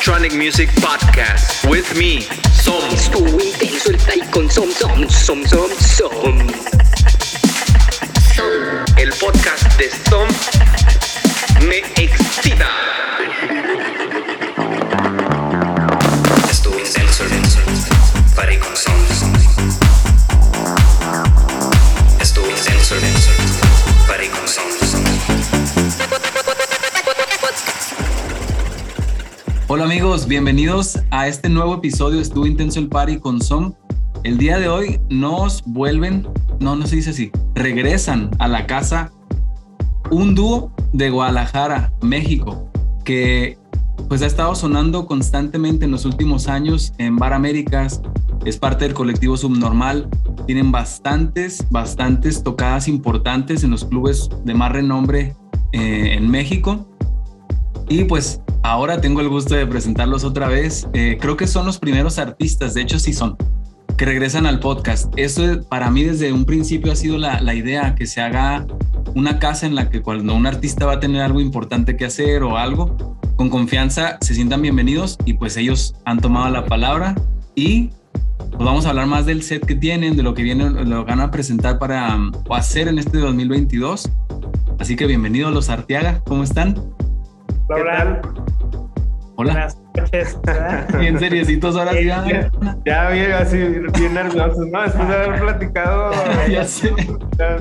Electronic 0.00 0.32
Music 0.32 0.70
Podcast 0.76 1.66
with 1.66 1.94
me, 1.94 2.22
Som. 2.54 2.82
Estuvo 2.90 3.38
intenso 3.38 3.90
el 3.90 3.98
tai 3.98 4.20
con 4.30 4.48
som 4.50 4.72
som 4.72 5.06
som 5.10 5.46
som 5.46 5.70
som. 5.78 6.38
El 8.96 9.12
podcast 9.12 9.76
de 9.76 9.90
Som 10.08 10.26
me 11.68 11.82
excita. 11.96 12.70
Intenso 16.78 17.24
con 18.58 18.76
Som. 18.76 19.19
Hola 29.72 29.84
amigos, 29.84 30.26
bienvenidos 30.26 30.98
a 31.12 31.28
este 31.28 31.48
nuevo 31.48 31.76
episodio 31.76 32.20
Estuvo 32.20 32.44
Intenso 32.44 32.80
el 32.80 32.88
Party 32.88 33.20
con 33.20 33.40
Som. 33.40 33.72
El 34.24 34.36
día 34.36 34.58
de 34.58 34.68
hoy 34.68 34.98
nos 35.10 35.62
vuelven, 35.62 36.26
no, 36.58 36.74
no 36.74 36.88
se 36.88 36.96
dice 36.96 37.10
así, 37.10 37.30
regresan 37.54 38.32
a 38.40 38.48
la 38.48 38.66
casa 38.66 39.12
un 40.10 40.34
dúo 40.34 40.72
de 40.92 41.10
Guadalajara, 41.10 41.92
México, 42.02 42.68
que 43.04 43.58
pues 44.08 44.22
ha 44.22 44.26
estado 44.26 44.56
sonando 44.56 45.06
constantemente 45.06 45.84
en 45.84 45.92
los 45.92 46.04
últimos 46.04 46.48
años 46.48 46.92
en 46.98 47.14
Bar 47.14 47.32
Américas, 47.32 48.02
es 48.44 48.56
parte 48.56 48.86
del 48.86 48.94
colectivo 48.94 49.36
Subnormal, 49.36 50.08
tienen 50.48 50.72
bastantes, 50.72 51.64
bastantes 51.70 52.42
tocadas 52.42 52.88
importantes 52.88 53.62
en 53.62 53.70
los 53.70 53.84
clubes 53.84 54.30
de 54.44 54.52
más 54.52 54.72
renombre 54.72 55.36
eh, 55.70 56.14
en 56.14 56.28
México. 56.28 56.88
Y 57.88 58.02
pues 58.04 58.40
ahora 58.62 59.00
tengo 59.00 59.20
el 59.20 59.28
gusto 59.28 59.54
de 59.54 59.66
presentarlos 59.66 60.24
otra 60.24 60.48
vez. 60.48 60.88
Eh, 60.92 61.18
creo 61.20 61.36
que 61.36 61.46
son 61.46 61.66
los 61.66 61.78
primeros 61.78 62.18
artistas, 62.18 62.74
de 62.74 62.82
hecho 62.82 62.98
sí 62.98 63.12
son, 63.12 63.36
que 63.96 64.04
regresan 64.04 64.46
al 64.46 64.60
podcast. 64.60 65.12
Eso 65.16 65.62
para 65.68 65.90
mí 65.90 66.04
desde 66.04 66.32
un 66.32 66.44
principio 66.44 66.92
ha 66.92 66.96
sido 66.96 67.18
la, 67.18 67.40
la 67.40 67.54
idea, 67.54 67.94
que 67.94 68.06
se 68.06 68.20
haga 68.20 68.66
una 69.14 69.38
casa 69.38 69.66
en 69.66 69.74
la 69.74 69.90
que 69.90 70.02
cuando 70.02 70.34
un 70.34 70.46
artista 70.46 70.86
va 70.86 70.94
a 70.94 71.00
tener 71.00 71.22
algo 71.22 71.40
importante 71.40 71.96
que 71.96 72.04
hacer 72.04 72.42
o 72.42 72.56
algo, 72.56 73.18
con 73.36 73.48
confianza 73.48 74.18
se 74.20 74.34
sientan 74.34 74.62
bienvenidos 74.62 75.16
y 75.24 75.34
pues 75.34 75.56
ellos 75.56 75.94
han 76.04 76.18
tomado 76.18 76.50
la 76.50 76.66
palabra 76.66 77.14
y 77.54 77.90
pues 78.50 78.64
vamos 78.64 78.86
a 78.86 78.90
hablar 78.90 79.06
más 79.06 79.26
del 79.26 79.42
set 79.42 79.64
que 79.64 79.74
tienen, 79.74 80.16
de 80.16 80.22
lo 80.22 80.34
que 80.34 80.42
vienen, 80.42 80.74
de 80.74 80.84
lo 80.84 81.04
que 81.04 81.10
van 81.10 81.20
a 81.20 81.30
presentar 81.30 81.78
para 81.78 82.14
um, 82.14 82.32
hacer 82.50 82.88
en 82.88 82.98
este 82.98 83.18
2022. 83.18 84.10
Así 84.78 84.96
que 84.96 85.06
bienvenidos 85.06 85.52
los 85.52 85.68
Arteaga, 85.68 86.20
¿cómo 86.24 86.42
están? 86.42 86.74
Hola, 87.72 88.20
Hola. 89.36 89.52
buenas 89.52 89.78
noches. 89.96 90.38
Bien 90.98 91.18
seriecitos 91.20 91.76
ahora 91.76 91.92
sí. 91.92 92.04
Ya, 92.04 92.50
ya 92.84 93.10
bien, 93.10 93.32
así, 93.32 93.58
bien 93.58 94.14
nerviosos, 94.14 94.66
¿no? 94.72 94.82
Después 94.82 95.08
de 95.08 95.14
haber 95.14 95.40
platicado, 95.40 96.10
Ya 96.50 96.64
sé. 96.64 96.92
ya 97.38 97.58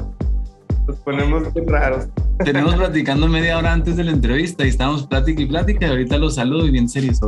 nos 0.88 0.98
ponemos 1.02 1.54
bien 1.54 1.68
raros. 1.68 2.08
Tenemos 2.44 2.74
platicando 2.76 3.28
media 3.28 3.58
hora 3.60 3.72
antes 3.72 3.98
de 3.98 4.04
la 4.04 4.12
entrevista 4.12 4.66
y 4.66 4.70
estábamos 4.70 5.06
plática 5.06 5.42
y 5.44 5.46
plática 5.46 5.86
y 5.86 5.90
ahorita 5.90 6.18
los 6.18 6.36
saludo 6.36 6.66
y 6.66 6.72
bien 6.72 6.90
serios. 6.90 7.20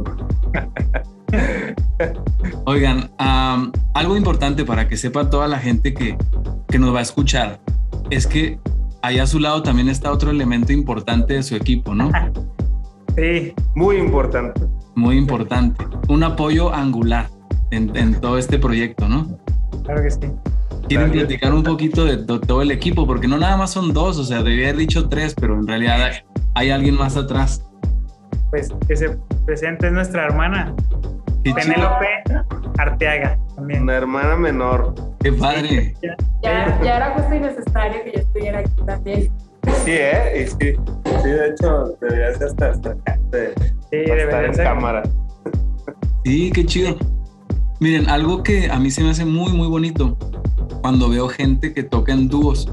Oigan, 2.65 3.11
algo 3.93 4.17
importante 4.17 4.65
para 4.65 4.87
que 4.87 4.97
sepa 4.97 5.29
toda 5.29 5.47
la 5.47 5.59
gente 5.59 5.93
que, 5.93 6.17
que 6.67 6.79
nos 6.79 6.95
va 6.95 6.99
a 6.99 7.03
escuchar 7.03 7.59
es 8.09 8.25
que 8.25 8.57
ahí 9.03 9.19
a 9.19 9.27
su 9.27 9.39
lado 9.39 9.61
también 9.61 9.87
está 9.89 10.11
otro 10.11 10.31
elemento 10.31 10.73
importante 10.73 11.35
de 11.35 11.43
su 11.43 11.55
equipo, 11.55 11.93
¿no? 11.93 12.09
Sí, 13.15 13.53
muy 13.75 13.97
importante. 13.97 14.61
Muy 14.95 15.17
importante. 15.17 15.85
Un 16.09 16.23
apoyo 16.23 16.73
angular 16.73 17.27
en, 17.71 17.95
en 17.95 18.15
todo 18.19 18.37
este 18.37 18.57
proyecto, 18.59 19.07
¿no? 19.07 19.27
Claro 19.83 20.03
que 20.03 20.11
sí. 20.11 20.19
Quieren 20.87 21.11
platicar 21.11 21.53
un 21.53 21.63
poquito 21.63 22.03
de, 22.05 22.17
to- 22.17 22.39
todo 22.41 22.61
el 22.61 22.71
equipo, 22.71 23.07
porque 23.07 23.27
no 23.27 23.37
nada 23.37 23.55
más 23.55 23.71
son 23.71 23.93
dos, 23.93 24.17
o 24.17 24.23
sea, 24.25 24.43
debía 24.43 24.65
haber 24.69 24.77
dicho 24.77 25.07
tres, 25.07 25.33
pero 25.39 25.55
en 25.55 25.65
realidad 25.67 26.01
hay, 26.03 26.13
hay 26.55 26.69
alguien 26.71 26.95
más 26.95 27.15
atrás. 27.15 27.63
Pues 28.49 28.69
que 28.87 28.95
se 28.97 29.17
presente 29.45 29.87
es 29.87 29.93
nuestra 29.93 30.25
hermana, 30.25 30.75
Penélope 31.43 32.07
Arteaga, 32.77 33.37
también. 33.55 33.83
Una 33.83 33.93
hermana 33.95 34.35
menor. 34.35 34.93
qué 35.21 35.31
padre. 35.31 35.95
Ya, 36.43 36.79
ya 36.83 36.97
era 36.97 37.11
justo 37.15 37.35
y 37.35 37.39
necesario 37.39 38.03
que 38.03 38.11
yo 38.13 38.19
estuviera 38.19 38.59
aquí 38.59 38.71
también. 38.85 39.31
Sí, 39.85 39.91
¿eh? 39.91 40.43
Y 40.43 40.47
sí. 40.47 40.75
Sí, 41.23 41.29
de 41.29 41.49
hecho, 41.49 41.97
deberías 42.01 42.41
hasta 42.41 42.69
acercarte 42.69 43.53
Sí, 43.89 43.97
para 44.07 44.23
estar 44.23 44.27
debería 44.27 44.45
en 44.47 44.55
ser. 44.55 44.63
cámara. 44.65 45.03
Sí, 46.23 46.51
qué 46.53 46.65
chido. 46.65 46.95
Miren, 47.79 48.09
algo 48.09 48.43
que 48.43 48.69
a 48.69 48.79
mí 48.79 48.91
se 48.91 49.03
me 49.03 49.09
hace 49.09 49.25
muy, 49.25 49.51
muy 49.53 49.67
bonito 49.67 50.17
cuando 50.81 51.09
veo 51.09 51.27
gente 51.27 51.73
que 51.73 51.83
toca 51.83 52.13
en 52.13 52.27
dúos, 52.27 52.69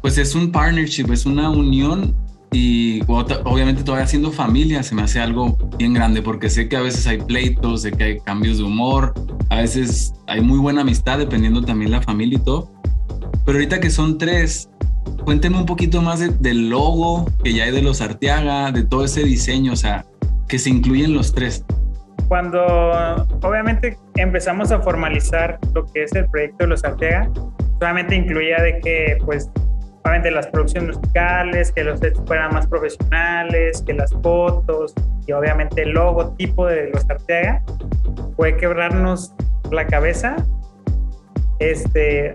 pues 0.00 0.18
es 0.18 0.34
un 0.34 0.52
partnership, 0.52 1.12
es 1.12 1.26
una 1.26 1.50
unión 1.50 2.14
y 2.52 3.02
obviamente 3.08 3.82
todavía 3.82 4.06
siendo 4.06 4.30
familia 4.30 4.82
se 4.82 4.94
me 4.94 5.02
hace 5.02 5.20
algo 5.20 5.58
bien 5.76 5.92
grande 5.92 6.22
porque 6.22 6.48
sé 6.48 6.68
que 6.68 6.76
a 6.76 6.80
veces 6.80 7.06
hay 7.06 7.18
pleitos, 7.18 7.82
sé 7.82 7.92
que 7.92 8.04
hay 8.04 8.20
cambios 8.20 8.58
de 8.58 8.64
humor, 8.64 9.12
a 9.50 9.56
veces 9.56 10.14
hay 10.28 10.40
muy 10.40 10.58
buena 10.58 10.80
amistad 10.82 11.18
dependiendo 11.18 11.62
también 11.62 11.90
la 11.90 12.00
familia 12.00 12.38
y 12.38 12.42
todo. 12.42 12.70
Pero 13.44 13.58
ahorita 13.58 13.80
que 13.80 13.90
son 13.90 14.16
tres, 14.16 14.70
cuéntenme 15.24 15.58
un 15.58 15.66
poquito 15.66 16.02
más 16.02 16.20
de- 16.20 16.28
del 16.28 16.70
logo 16.70 17.26
que 17.42 17.52
ya 17.52 17.64
hay 17.64 17.72
de 17.72 17.82
los 17.82 18.00
Arteaga, 18.00 18.72
de 18.72 18.84
todo 18.84 19.04
ese 19.04 19.24
diseño, 19.24 19.72
o 19.72 19.76
sea, 19.76 20.04
que 20.48 20.58
se 20.58 20.70
incluyen 20.70 21.14
los 21.14 21.32
tres. 21.32 21.64
Cuando 22.28 22.60
obviamente 23.42 23.96
empezamos 24.16 24.70
a 24.70 24.80
formalizar 24.80 25.58
lo 25.74 25.86
que 25.86 26.04
es 26.04 26.12
el 26.14 26.26
proyecto 26.28 26.64
de 26.64 26.66
los 26.66 26.84
Arteaga, 26.84 27.30
solamente 27.78 28.16
incluía 28.16 28.60
de 28.62 28.80
que, 28.80 29.16
pues, 29.24 29.50
obviamente 30.04 30.30
las 30.30 30.46
producciones 30.48 30.96
musicales, 30.96 31.72
que 31.72 31.84
los 31.84 32.00
sets 32.00 32.20
fueran 32.26 32.52
más 32.54 32.66
profesionales, 32.66 33.82
que 33.86 33.94
las 33.94 34.12
fotos 34.22 34.94
y 35.26 35.32
obviamente 35.32 35.82
el 35.82 35.90
logotipo 35.90 36.66
de 36.66 36.90
los 36.90 37.08
Arteaga, 37.08 37.62
fue 38.36 38.56
quebrarnos 38.56 39.32
la 39.70 39.86
cabeza. 39.86 40.36
Este, 41.58 42.32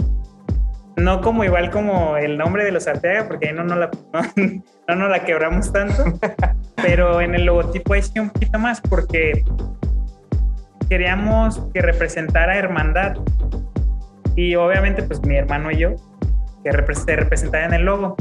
no 0.96 1.22
como 1.22 1.44
igual 1.44 1.72
como 1.72 2.18
el 2.18 2.38
nombre 2.38 2.66
de 2.66 2.72
los 2.72 2.88
Arteaga, 2.88 3.28
porque 3.28 3.50
ahí 3.50 3.54
no 3.54 3.64
nos 3.64 3.78
la, 3.78 3.92
no, 4.88 4.96
no 4.96 5.08
la 5.08 5.24
quebramos 5.24 5.72
tanto, 5.72 6.04
pero 6.76 7.22
en 7.22 7.36
el 7.36 7.46
logotipo 7.46 7.94
ahí 7.94 8.02
sí 8.02 8.20
un 8.20 8.30
poquito 8.30 8.59
más, 8.59 8.81
porque 8.81 9.44
queríamos 10.90 11.59
que 11.74 11.81
representara 11.81 12.58
hermandad. 12.58 13.18
Y 14.36 14.56
obviamente, 14.56 15.04
pues 15.04 15.22
mi 15.26 15.36
hermano 15.36 15.72
y 15.72 15.78
yo, 15.78 15.96
que 16.64 16.72
se 16.72 17.16
representara 17.16 17.66
en 17.66 17.74
el 17.74 17.84
logo. 17.84 18.16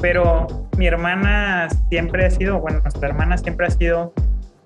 Pero 0.00 0.46
mi 0.76 0.86
hermana 0.86 1.68
siempre 1.88 2.26
ha 2.26 2.30
sido, 2.30 2.58
bueno, 2.58 2.80
nuestra 2.80 3.08
hermana 3.08 3.36
siempre 3.36 3.66
ha 3.66 3.70
sido 3.70 4.14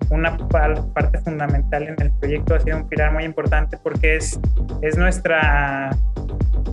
una 0.09 0.37
par- 0.49 0.81
parte 0.93 1.17
fundamental 1.19 1.83
en 1.83 1.95
el 2.01 2.11
proyecto, 2.11 2.55
ha 2.55 2.59
sido 2.59 2.77
un 2.77 2.87
pilar 2.87 3.11
muy 3.13 3.23
importante 3.23 3.77
porque 3.81 4.17
es, 4.17 4.39
es 4.81 4.97
nuestra 4.97 5.91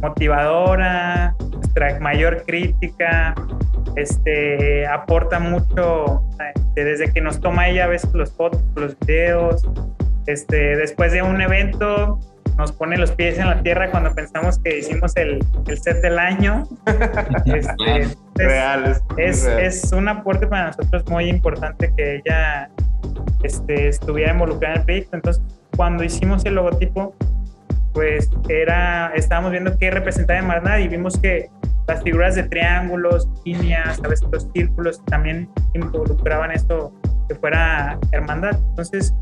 motivadora, 0.00 1.34
nuestra 1.52 1.98
mayor 2.00 2.42
crítica, 2.46 3.34
este, 3.96 4.86
aporta 4.86 5.38
mucho 5.38 6.22
este, 6.54 6.84
desde 6.84 7.12
que 7.12 7.20
nos 7.20 7.40
toma 7.40 7.68
ella 7.68 7.84
a 7.84 7.88
veces 7.88 8.12
los 8.14 8.32
fotos, 8.32 8.62
los 8.76 8.98
videos, 9.00 9.68
este, 10.26 10.76
después 10.76 11.12
de 11.12 11.22
un 11.22 11.40
evento 11.40 12.18
nos 12.58 12.70
pone 12.72 12.98
los 12.98 13.10
pies 13.12 13.38
en 13.38 13.46
la 13.48 13.62
tierra 13.62 13.90
cuando 13.90 14.14
pensamos 14.14 14.58
que 14.58 14.78
hicimos 14.78 15.16
el, 15.16 15.44
el 15.66 15.78
set 15.78 16.02
del 16.02 16.18
año. 16.18 16.64
Este. 17.46 18.16
Es- 18.42 18.48
Real, 18.48 18.84
es, 18.86 19.02
es, 19.16 19.44
real. 19.46 19.60
es 19.60 19.92
un 19.92 20.08
aporte 20.08 20.46
para 20.46 20.66
nosotros 20.68 21.04
muy 21.08 21.28
importante 21.28 21.92
que 21.96 22.16
ella 22.16 22.70
este, 23.42 23.88
estuviera 23.88 24.32
involucrada 24.32 24.74
en 24.74 24.80
el 24.80 24.84
proyecto. 24.86 25.16
Entonces, 25.16 25.42
cuando 25.76 26.04
hicimos 26.04 26.44
el 26.44 26.54
logotipo, 26.54 27.14
pues 27.92 28.30
era, 28.48 29.12
estábamos 29.14 29.50
viendo 29.50 29.76
qué 29.78 29.90
representaba 29.90 30.38
hermandad 30.38 30.78
y 30.78 30.88
vimos 30.88 31.18
que 31.18 31.50
las 31.88 32.02
figuras 32.02 32.36
de 32.36 32.44
triángulos, 32.44 33.28
líneas, 33.44 34.00
a 34.04 34.08
veces 34.08 34.26
los 34.30 34.48
círculos 34.54 35.04
también 35.06 35.48
involucraban 35.74 36.52
esto 36.52 36.92
que 37.28 37.34
fuera 37.34 37.98
hermandad. 38.12 38.56
Entonces, 38.70 39.14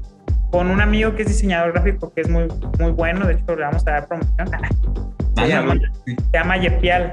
con 0.52 0.70
un 0.70 0.80
amigo 0.80 1.14
que 1.14 1.22
es 1.22 1.28
diseñador 1.28 1.72
gráfico 1.72 2.12
que 2.12 2.20
es 2.22 2.28
muy, 2.28 2.46
muy 2.78 2.90
bueno, 2.92 3.26
de 3.26 3.34
hecho 3.34 3.56
le 3.56 3.62
vamos 3.62 3.86
a 3.86 3.92
dar 3.92 4.08
promoción, 4.08 4.48
se 4.48 4.56
Dale, 5.34 5.48
llama, 5.48 5.74
se 6.04 6.16
llama 6.32 6.56
Yepial. 6.58 7.12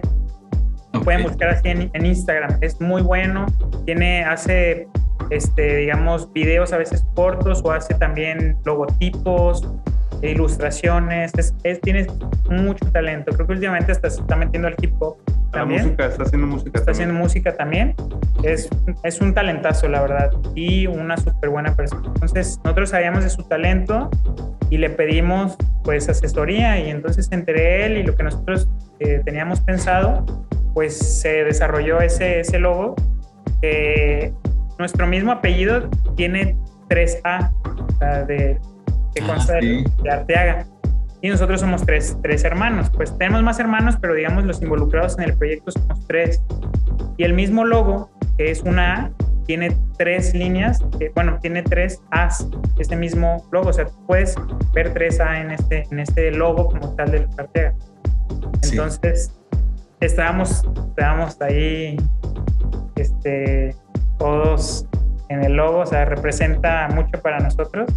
Lo 0.93 1.01
pueden 1.01 1.23
buscar 1.23 1.49
así 1.49 1.69
en, 1.69 1.89
en 1.93 2.05
Instagram. 2.05 2.57
Es 2.61 2.79
muy 2.81 3.01
bueno. 3.01 3.45
Tiene, 3.85 4.23
hace, 4.23 4.87
este, 5.29 5.77
digamos, 5.77 6.31
videos 6.33 6.73
a 6.73 6.77
veces 6.77 7.05
cortos 7.15 7.61
o 7.63 7.71
hace 7.71 7.93
también 7.95 8.57
logotipos, 8.65 9.67
ilustraciones. 10.21 11.31
Es, 11.37 11.53
es- 11.63 11.81
tiene 11.81 12.07
mucho 12.49 12.85
talento. 12.91 13.31
Creo 13.33 13.47
que 13.47 13.53
últimamente 13.53 13.91
hasta 13.91 14.09
se 14.09 14.21
está 14.21 14.35
metiendo 14.35 14.67
al 14.67 14.75
hip 14.81 14.93
hop. 14.99 15.17
La 15.53 15.61
también. 15.61 15.83
música, 15.83 16.05
está 16.07 16.23
haciendo 16.23 16.47
música 16.47 16.71
está 16.79 16.85
también. 16.91 17.09
haciendo 17.09 17.23
música 17.23 17.55
también. 17.55 17.95
Es, 18.43 18.69
es 19.03 19.21
un 19.21 19.33
talentazo, 19.33 19.87
la 19.87 20.01
verdad, 20.01 20.31
y 20.55 20.87
una 20.87 21.15
súper 21.17 21.49
buena 21.49 21.73
persona. 21.75 22.03
Entonces, 22.07 22.59
nosotros 22.63 22.89
sabíamos 22.89 23.23
de 23.23 23.29
su 23.29 23.43
talento 23.43 24.09
y 24.69 24.77
le 24.77 24.89
pedimos 24.89 25.55
pues 25.83 26.09
asesoría 26.09 26.77
y 26.79 26.89
entonces 26.89 27.29
entre 27.31 27.85
él 27.85 27.97
y 27.97 28.03
lo 28.03 28.15
que 28.15 28.23
nosotros 28.23 28.67
eh, 28.99 29.21
teníamos 29.23 29.61
pensado, 29.61 30.25
pues 30.77 30.95
se 30.95 31.43
desarrolló 31.43 32.01
ese, 32.01 32.39
ese 32.41 32.59
logo. 32.59 32.93
que 33.63 34.31
nuestro 34.77 35.07
mismo 35.07 35.31
apellido 35.31 35.89
tiene 36.15 36.55
3A, 36.87 37.51
o 37.63 37.97
sea, 37.97 38.23
de, 38.25 38.59
que 39.15 39.23
Ah, 39.23 39.25
consta 39.25 39.53
de- 39.55 39.61
sí. 39.61 39.83
de 40.03 40.11
Arteaga. 40.11 40.67
Y 41.23 41.29
nosotros 41.29 41.61
somos 41.61 41.83
tres, 41.83 42.15
tres 42.21 42.43
hermanos. 42.43 42.91
Pues 42.91 43.17
tenemos 43.17 43.41
más 43.41 43.59
hermanos, 43.59 43.95
pero 43.99 44.13
digamos 44.13 44.43
los 44.43 44.61
involucrados 44.61 45.17
en 45.17 45.23
el 45.23 45.33
proyecto 45.35 45.71
somos 45.71 46.05
tres. 46.05 46.43
Y 47.17 47.23
el 47.23 47.33
mismo 47.33 47.65
logo, 47.65 48.11
que 48.37 48.51
es 48.51 48.61
una 48.61 48.93
A, 49.05 49.11
tiene 49.47 49.75
tres 49.97 50.35
líneas, 50.35 50.79
que, 50.99 51.09
bueno, 51.15 51.39
tiene 51.41 51.63
tres 51.63 51.99
A's, 52.11 52.47
este 52.77 52.95
mismo 52.95 53.43
logo. 53.51 53.69
O 53.69 53.73
sea, 53.73 53.87
puedes 54.05 54.35
ver 54.75 54.93
tres 54.93 55.19
A 55.19 55.41
en 55.41 55.49
este, 55.49 55.87
en 55.89 55.99
este 56.01 56.29
logo 56.29 56.67
como 56.67 56.93
tal 56.93 57.09
del 57.09 57.27
Arteaga. 57.39 57.73
Sí. 58.61 58.75
Estábamos, 59.99 60.63
estábamos 60.89 61.41
ahí, 61.41 61.97
este, 62.95 63.75
todos 64.19 64.85
en 65.29 65.43
el 65.43 65.53
logo, 65.53 65.79
o 65.79 65.85
sea, 65.85 66.05
representa 66.05 66.87
mucho 66.89 67.19
para 67.21 67.39
nosotros. 67.39 67.91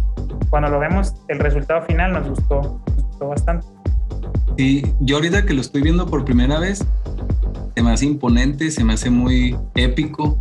Cuando 0.49 0.69
lo 0.69 0.79
vemos, 0.79 1.13
el 1.27 1.39
resultado 1.39 1.83
final 1.83 2.13
nos 2.13 2.27
gustó, 2.27 2.81
nos 2.95 3.03
gustó 3.05 3.27
bastante. 3.27 3.67
Sí, 4.57 4.83
yo 4.99 5.17
ahorita 5.17 5.45
que 5.45 5.53
lo 5.53 5.61
estoy 5.61 5.83
viendo 5.83 6.07
por 6.07 6.25
primera 6.25 6.59
vez, 6.59 6.85
se 7.75 7.83
me 7.83 7.91
hace 7.91 8.05
imponente, 8.05 8.71
se 8.71 8.83
me 8.83 8.93
hace 8.93 9.09
muy 9.09 9.55
épico. 9.75 10.37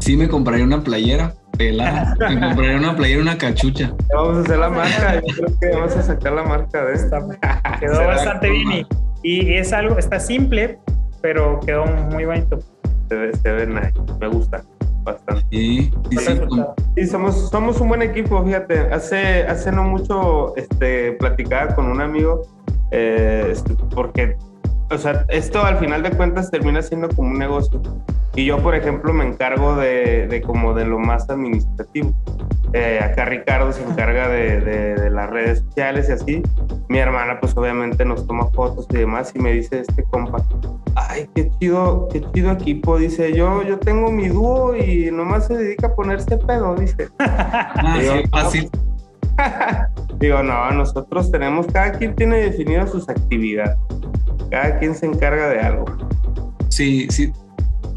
Sí 0.00 0.16
me 0.18 0.28
compraría 0.28 0.64
una 0.64 0.82
playera, 0.82 1.32
pelada. 1.56 2.14
Me 2.28 2.38
compraría 2.38 2.76
una 2.76 2.94
playera, 2.94 3.22
una 3.22 3.38
cachucha. 3.38 3.94
Vamos 4.14 4.38
a 4.38 4.40
hacer 4.40 4.58
la 4.58 4.68
marca. 4.68 5.14
Yo 5.14 5.34
creo 5.34 5.58
que 5.60 5.68
vamos 5.68 5.96
a 5.96 6.02
sacar 6.02 6.32
la 6.32 6.42
marca 6.42 6.84
de 6.84 6.94
esta. 6.94 7.20
Quedó 7.80 7.94
Será 7.94 8.06
bastante 8.08 8.50
bien 8.50 8.86
y, 9.24 9.54
es 9.54 9.72
algo, 9.72 9.98
está 9.98 10.20
simple, 10.20 10.78
pero 11.20 11.58
quedó 11.60 11.86
muy 11.86 12.26
bonito. 12.26 12.58
Se 13.08 13.16
ve, 13.16 13.34
se 13.34 13.52
ve 13.52 13.66
nice. 13.66 13.94
Me 14.20 14.28
gusta 14.28 14.62
bastante. 15.02 15.44
Sí, 15.50 15.90
sí, 16.10 16.14
Buen 16.14 16.18
sí, 16.18 16.32
resultado. 16.34 16.74
Sí, 16.94 17.06
somos, 17.06 17.50
somos 17.50 17.80
un 17.80 17.88
buen 17.88 18.02
equipo, 18.02 18.44
fíjate. 18.44 18.78
Hace, 18.78 19.42
hace 19.44 19.72
no 19.72 19.84
mucho 19.84 20.54
este, 20.56 21.12
platicaba 21.12 21.74
con 21.74 21.86
un 21.86 22.00
amigo, 22.00 22.42
eh, 22.90 23.48
este, 23.50 23.74
porque, 23.94 24.36
o 24.94 24.98
sea, 24.98 25.24
esto 25.28 25.62
al 25.64 25.78
final 25.78 26.02
de 26.02 26.10
cuentas 26.10 26.50
termina 26.50 26.80
siendo 26.82 27.08
como 27.08 27.30
un 27.30 27.38
negocio. 27.38 27.80
Y 28.36 28.46
yo, 28.46 28.58
por 28.58 28.74
ejemplo, 28.74 29.12
me 29.12 29.24
encargo 29.24 29.76
de, 29.76 30.26
de 30.26 30.42
como 30.42 30.74
de 30.74 30.84
lo 30.84 30.98
más 30.98 31.30
administrativo. 31.30 32.12
Eh, 32.72 32.98
acá 33.00 33.26
Ricardo 33.26 33.72
se 33.72 33.84
encarga 33.84 34.28
de, 34.28 34.60
de- 34.60 34.94
de 34.96 35.10
las 35.10 35.30
redes 35.30 35.60
sociales 35.60 36.08
y 36.08 36.12
así. 36.12 36.42
Mi 36.88 36.98
hermana, 36.98 37.38
pues 37.40 37.56
obviamente 37.56 38.04
nos 38.04 38.26
toma 38.26 38.46
fotos 38.50 38.86
y 38.90 38.96
demás 38.96 39.30
y 39.36 39.38
me 39.38 39.52
dice 39.52 39.80
este 39.80 40.02
compa, 40.10 40.42
ay, 40.96 41.28
qué 41.36 41.48
chido, 41.60 42.08
qué 42.12 42.24
chido 42.32 42.50
equipo. 42.50 42.98
Dice, 42.98 43.32
yo, 43.32 43.62
yo 43.62 43.78
tengo 43.78 44.10
mi 44.10 44.28
dúo 44.28 44.74
y 44.76 45.12
nomás 45.12 45.46
se 45.46 45.56
dedica 45.56 45.86
a 45.88 45.94
ponerse 45.94 46.36
pedo, 46.38 46.74
dice. 46.74 47.08
Ah, 47.20 47.98
sí, 48.00 48.28
fácil. 48.32 48.70
Digo, 50.18 50.42
no, 50.42 50.70
nosotros 50.72 51.30
tenemos, 51.30 51.66
cada 51.68 51.92
quien 51.92 52.14
tiene 52.16 52.38
definidas 52.38 52.90
sus 52.90 53.08
actividades. 53.08 53.76
Cada 54.50 54.78
quien 54.78 54.94
se 54.94 55.06
encarga 55.06 55.48
de 55.48 55.60
algo. 55.60 55.84
Sí, 56.68 57.06
sí. 57.10 57.32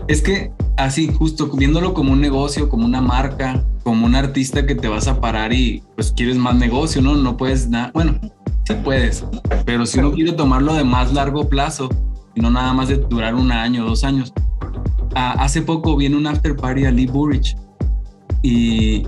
Es 0.08 0.22
que 0.22 0.52
así, 0.78 1.12
justo 1.12 1.48
viéndolo 1.48 1.94
como 1.94 2.14
un 2.14 2.22
negocio, 2.22 2.70
como 2.70 2.86
una 2.86 3.02
marca, 3.02 3.64
como 3.84 4.06
un 4.06 4.16
artista 4.16 4.66
que 4.66 4.76
te 4.76 4.88
vas 4.88 5.08
a 5.08 5.20
parar 5.20 5.54
y 5.54 5.84
pues 5.96 6.12
quieres 6.12 6.38
más 6.38 6.56
negocio, 6.56 7.02
¿no? 7.02 7.16
No 7.16 7.38
puedes 7.38 7.70
nada. 7.70 7.92
Bueno, 7.94 8.20
sí 8.66 8.74
puedes, 8.84 9.26
pero 9.66 9.86
si 9.86 10.00
uno 10.00 10.12
quiere 10.12 10.34
tomarlo 10.34 10.74
de 10.74 10.84
más 10.84 11.14
largo 11.14 11.50
plazo 11.50 11.90
y 12.36 12.42
no 12.42 12.52
nada 12.52 12.74
más 12.74 12.90
de 12.90 12.98
durar 12.98 13.36
un 13.36 13.52
año, 13.52 13.86
dos 13.86 14.04
años. 14.04 14.34
Ah, 15.16 15.36
hace 15.40 15.62
poco 15.62 15.96
viene 15.98 16.16
un 16.16 16.28
after 16.28 16.56
party 16.56 16.86
a 16.86 16.92
Lee 16.92 17.08
Burridge 17.08 17.58
y 18.44 19.04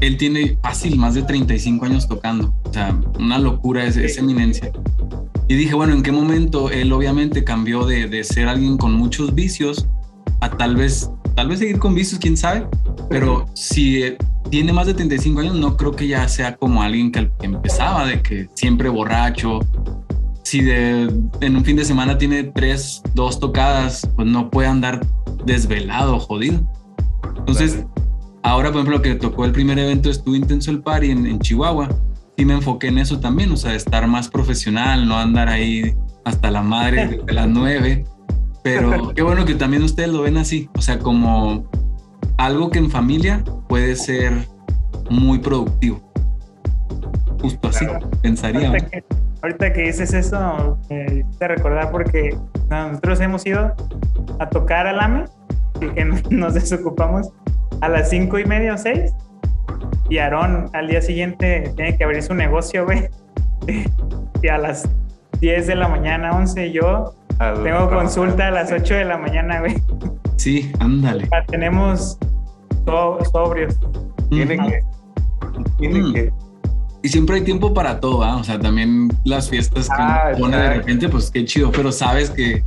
él 0.00 0.16
tiene 0.16 0.58
fácil 0.62 0.96
más 0.96 1.14
de 1.14 1.22
35 1.22 1.84
años 1.84 2.06
tocando. 2.06 2.54
O 2.64 2.72
sea, 2.72 2.96
una 3.18 3.38
locura, 3.38 3.84
es, 3.84 3.96
es 3.96 4.18
eminencia. 4.18 4.70
Y 5.48 5.54
dije, 5.54 5.74
bueno, 5.74 5.92
¿en 5.92 6.02
qué 6.02 6.10
momento 6.10 6.70
él 6.70 6.92
obviamente 6.92 7.44
cambió 7.44 7.84
de, 7.84 8.08
de 8.08 8.24
ser 8.24 8.48
alguien 8.48 8.76
con 8.78 8.94
muchos 8.94 9.34
vicios 9.34 9.86
a 10.40 10.50
tal 10.50 10.76
vez, 10.76 11.10
tal 11.34 11.48
vez 11.48 11.58
seguir 11.58 11.78
con 11.78 11.94
vicios, 11.94 12.18
quién 12.18 12.36
sabe? 12.36 12.66
Pero 13.10 13.46
si 13.54 14.02
eh, 14.02 14.16
tiene 14.50 14.72
más 14.72 14.86
de 14.86 14.94
35 14.94 15.40
años, 15.40 15.54
no 15.56 15.76
creo 15.76 15.92
que 15.92 16.06
ya 16.06 16.26
sea 16.28 16.56
como 16.56 16.82
alguien 16.82 17.10
que, 17.12 17.30
empezaba, 17.42 18.06
de 18.06 18.22
que 18.22 18.48
siempre 18.54 18.88
borracho. 18.88 19.60
Si 20.42 20.60
de, 20.60 21.10
en 21.40 21.56
un 21.56 21.64
fin 21.64 21.76
de 21.76 21.84
semana 21.84 22.18
tiene 22.18 22.44
tres, 22.44 23.02
dos 23.14 23.40
tocadas, 23.40 24.08
pues 24.14 24.28
no 24.28 24.50
puede 24.50 24.68
andar 24.68 25.06
desvelado, 25.44 26.18
jodido. 26.20 26.60
Entonces, 27.38 27.84
ahora, 28.42 28.70
por 28.70 28.82
ejemplo, 28.82 29.02
que 29.02 29.14
tocó 29.14 29.44
el 29.44 29.52
primer 29.52 29.78
evento, 29.78 30.10
estuvo 30.10 30.36
intenso 30.36 30.70
el 30.70 30.82
party 30.82 31.10
en, 31.10 31.26
en 31.26 31.38
Chihuahua. 31.38 31.88
Sí 32.36 32.44
me 32.44 32.54
enfoqué 32.54 32.88
en 32.88 32.98
eso 32.98 33.20
también, 33.20 33.52
o 33.52 33.56
sea, 33.56 33.74
estar 33.74 34.06
más 34.06 34.28
profesional, 34.28 35.06
no 35.06 35.16
andar 35.16 35.48
ahí 35.48 35.94
hasta 36.24 36.50
la 36.50 36.62
madre 36.62 37.20
de 37.24 37.32
las 37.32 37.48
nueve. 37.48 38.04
Pero 38.62 39.12
qué 39.14 39.22
bueno 39.22 39.44
que 39.44 39.54
también 39.54 39.82
ustedes 39.82 40.08
lo 40.08 40.22
ven 40.22 40.38
así, 40.38 40.68
o 40.76 40.80
sea, 40.80 40.98
como 40.98 41.68
algo 42.38 42.70
que 42.70 42.78
en 42.78 42.90
familia 42.90 43.44
puede 43.68 43.94
ser 43.94 44.48
muy 45.10 45.38
productivo. 45.38 46.00
Justo 47.40 47.68
así, 47.68 47.86
pensaría. 48.22 48.68
Ahorita 48.68 48.88
que, 48.88 49.04
ahorita 49.42 49.72
que 49.74 49.82
dices 49.82 50.14
eso, 50.14 50.78
me 50.88 51.04
hiciste 51.04 51.48
recordar 51.48 51.90
porque 51.90 52.36
nosotros 52.70 53.20
hemos 53.20 53.44
ido 53.46 53.74
a 54.38 54.48
tocar 54.48 54.86
al 54.86 54.98
AME 54.98 55.24
y 55.80 55.88
que 55.88 56.04
nos 56.30 56.54
desocupamos 56.54 57.30
a 57.80 57.88
las 57.88 58.10
cinco 58.10 58.38
y 58.38 58.44
media 58.44 58.74
o 58.74 58.78
seis. 58.78 59.12
Y 60.10 60.18
Aarón 60.18 60.70
al 60.74 60.88
día 60.88 61.00
siguiente 61.02 61.72
tiene 61.76 61.96
que 61.96 62.04
abrir 62.04 62.22
su 62.22 62.34
negocio, 62.34 62.84
güey. 62.84 63.08
Y 64.42 64.48
a 64.48 64.58
las 64.58 64.86
10 65.40 65.66
de 65.66 65.74
la 65.74 65.88
mañana, 65.88 66.32
11, 66.36 66.70
yo 66.72 67.14
Al- 67.38 67.62
tengo 67.62 67.88
consulta 67.88 68.48
a 68.48 68.50
las 68.50 68.70
8 68.70 68.94
de 68.94 69.04
la 69.06 69.16
mañana, 69.16 69.60
güey. 69.60 69.76
Sí, 70.36 70.70
ándale. 70.80 71.26
Ya 71.32 71.44
Tenemos 71.46 72.18
so- 72.84 73.18
sobrios. 73.32 73.78
Tiene 74.28 74.56
que. 74.58 74.80
Tiene 75.78 76.00
Mm. 76.02 76.12
que. 76.12 76.32
Y 77.02 77.08
siempre 77.08 77.36
hay 77.36 77.42
tiempo 77.42 77.72
para 77.72 78.00
todo, 78.00 78.22
¿ah? 78.22 78.36
O 78.36 78.44
sea, 78.44 78.58
también 78.58 79.08
las 79.24 79.48
fiestas 79.48 79.88
que 79.88 79.94
Ah, 79.98 80.28
uno 80.32 80.38
pone 80.40 80.56
de 80.58 80.74
repente, 80.74 81.08
pues 81.08 81.30
qué 81.30 81.44
chido, 81.46 81.70
pero 81.72 81.90
sabes 81.92 82.30
que 82.30 82.62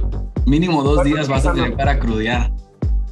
mínimo 0.47 0.81
dos 0.83 1.03
días 1.03 1.27
vas 1.27 1.45
a 1.45 1.53
tener 1.53 1.75
para 1.75 1.99
crudear. 1.99 2.51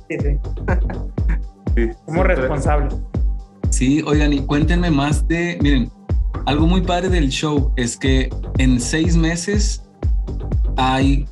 Sí, 0.09 0.17
sí. 0.19 0.37
Sí, 1.75 1.89
Somos 2.07 2.25
responsables. 2.25 2.95
Sí, 3.75 4.01
oigan, 4.05 4.31
y 4.31 4.39
cuéntenme 4.39 4.89
más 4.89 5.27
de, 5.27 5.59
miren, 5.61 5.91
algo 6.45 6.65
muy 6.65 6.79
padre 6.79 7.09
del 7.09 7.27
show 7.27 7.73
es 7.75 7.97
que 7.97 8.29
en 8.57 8.79
seis 8.79 9.17
meses 9.17 9.83
hay, 10.77 11.25